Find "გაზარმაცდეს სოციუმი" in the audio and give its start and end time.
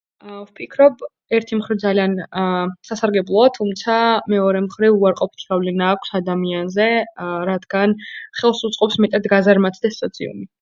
9.37-10.49